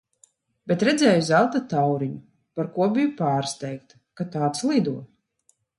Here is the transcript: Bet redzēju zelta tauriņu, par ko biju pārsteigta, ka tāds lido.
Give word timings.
Bet 0.71 0.85
redzēju 0.89 1.25
zelta 1.27 1.61
tauriņu, 1.75 2.17
par 2.61 2.73
ko 2.79 2.89
biju 2.97 3.15
pārsteigta, 3.23 4.05
ka 4.21 4.33
tāds 4.39 4.71
lido. 4.73 5.01